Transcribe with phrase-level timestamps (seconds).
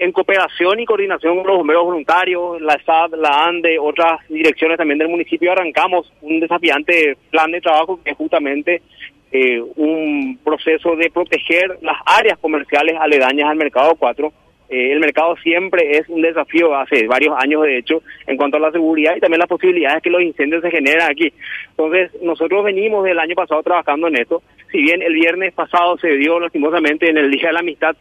[0.00, 4.98] en cooperación y coordinación con los bomberos voluntarios, la SAD, la ANDE, otras direcciones también
[4.98, 8.80] del municipio, arrancamos un desafiante plan de trabajo que es justamente
[9.30, 14.32] eh, un proceso de proteger las áreas comerciales aledañas al mercado 4.
[14.70, 18.60] Eh, el mercado siempre es un desafío, hace varios años de hecho, en cuanto a
[18.60, 21.30] la seguridad y también las posibilidades que los incendios se generan aquí.
[21.72, 24.42] Entonces, nosotros venimos del año pasado trabajando en esto.
[24.72, 27.96] Si bien el viernes pasado se dio lastimosamente en el Día de la Amistad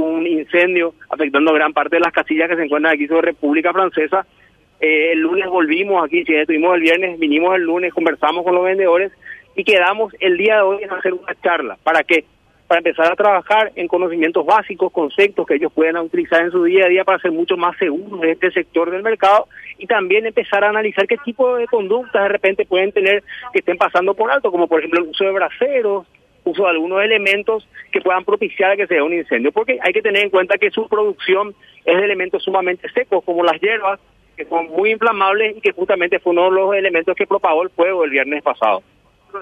[0.00, 4.26] un incendio afectando gran parte de las casillas que se encuentran aquí sobre República Francesa,
[4.80, 8.64] eh, el lunes volvimos aquí, si estuvimos el viernes, vinimos el lunes, conversamos con los
[8.64, 9.12] vendedores
[9.54, 11.78] y quedamos el día de hoy en hacer una charla.
[11.84, 12.24] ¿Para qué?
[12.66, 16.86] Para empezar a trabajar en conocimientos básicos, conceptos que ellos puedan utilizar en su día
[16.86, 19.46] a día para ser mucho más seguros en este sector del mercado
[19.78, 23.22] y también empezar a analizar qué tipo de conductas de repente pueden tener
[23.52, 26.06] que estén pasando por alto, como por ejemplo el uso de braceros,
[26.44, 30.02] uso de algunos elementos que puedan propiciar que se dé un incendio, porque hay que
[30.02, 34.00] tener en cuenta que su producción es de elementos sumamente secos, como las hierbas,
[34.36, 37.70] que son muy inflamables y que justamente fue uno de los elementos que propagó el
[37.70, 38.82] fuego el viernes pasado.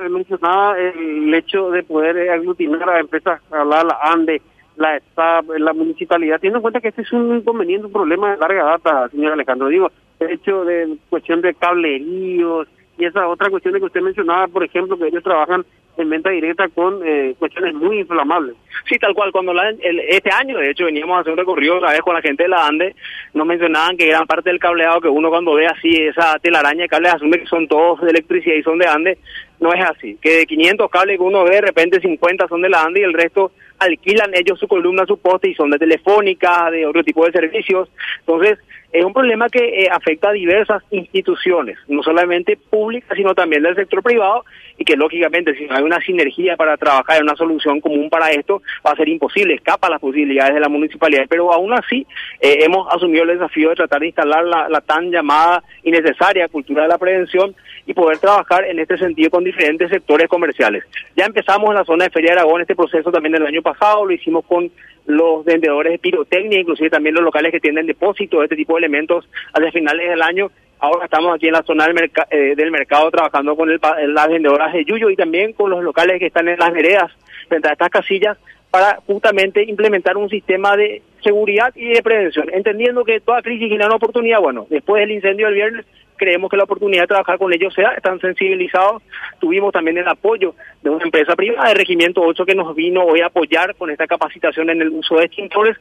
[0.09, 4.41] Mencionaba el hecho de poder aglutinar a empresas, hablar la ANDE,
[4.77, 8.39] la STAP, la municipalidad, teniendo en cuenta que este es un inconveniente, un problema de
[8.39, 9.69] larga data, señor Alejandro.
[9.69, 12.69] Digo, el hecho de cuestión de cableríos
[13.01, 15.65] y esa otra cuestión que usted mencionaba, por ejemplo, que ellos trabajan
[15.97, 18.57] en venta directa con eh, cuestiones muy inflamables.
[18.89, 19.33] Sí, tal cual.
[19.33, 22.23] Cuando la, este año, de hecho, veníamos a hacer un recorrido otra vez con la
[22.23, 22.95] gente de la ANDE,
[23.35, 26.89] nos mencionaban que gran parte del cableado que uno cuando ve así esa telaraña de
[26.89, 29.19] cables asume que son todos de electricidad y son de ANDE.
[29.61, 30.17] No es así.
[30.21, 33.05] Que de 500 cables que uno ve, de repente 50 son de la ANDE y
[33.05, 37.27] el resto alquilan ellos su columna, su poste y son de telefónica, de otro tipo
[37.27, 37.89] de servicios.
[38.21, 38.59] Entonces,
[38.93, 43.77] es un problema que eh, afecta a diversas instituciones, no solamente públicas, sino también del
[43.77, 44.45] sector privado,
[44.77, 48.33] y que lógicamente si no hay una sinergia para trabajar en una solución común para
[48.33, 51.27] esto, va a ser imposible, escapa las posibilidades de la municipalidad.
[51.29, 52.07] Pero aún así,
[52.41, 56.49] eh, hemos asumido el desafío de tratar de instalar la, la tan llamada y necesaria
[56.49, 57.55] cultura de la prevención
[57.87, 60.85] y poder trabajar en este sentido con diferentes sectores comerciales.
[61.17, 64.05] Ya empezamos en la zona de Feria de Aragón este proceso también el año pasado,
[64.05, 64.71] lo hicimos con
[65.07, 69.29] los vendedores de pirotecnia, inclusive también los locales que tienen depósitos, este tipo de elementos
[69.53, 70.51] hacia finales del año.
[70.79, 73.81] Ahora estamos aquí en la zona del, eh, del mercado trabajando con el,
[74.15, 77.13] las vendedoras de Yuyo y también con los locales que están en las veredas
[77.49, 78.39] frente a estas casillas
[78.71, 83.87] para justamente implementar un sistema de seguridad y de prevención, entendiendo que toda crisis genera
[83.87, 84.41] una oportunidad.
[84.41, 85.87] Bueno, después del incendio del viernes
[86.21, 89.03] creemos que la oportunidad de trabajar con ellos sea, están sensibilizados.
[89.41, 93.23] Tuvimos también el apoyo de una empresa privada de Regimiento 8 que nos vino hoy
[93.23, 95.79] a apoyar con esta capacitación en el uso de extintores